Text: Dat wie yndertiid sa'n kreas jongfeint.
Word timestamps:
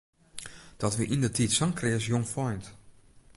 Dat 0.81 0.93
wie 0.97 1.11
yndertiid 1.13 1.51
sa'n 1.57 1.75
kreas 1.77 2.05
jongfeint. 2.11 2.65